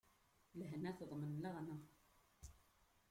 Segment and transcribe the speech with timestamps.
[0.59, 1.77] Lehna teḍmen leɣna.